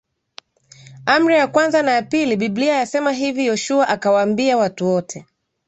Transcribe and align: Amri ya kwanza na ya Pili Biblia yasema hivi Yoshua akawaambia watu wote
Amri 1.05 1.35
ya 1.35 1.47
kwanza 1.47 1.81
na 1.83 1.91
ya 1.91 2.01
Pili 2.01 2.35
Biblia 2.35 2.73
yasema 2.75 3.11
hivi 3.11 3.45
Yoshua 3.45 3.87
akawaambia 3.87 4.57
watu 4.57 4.85
wote 4.87 5.25